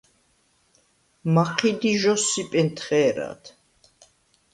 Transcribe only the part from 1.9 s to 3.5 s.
ი ჟოსსიპენ თხე̄რად.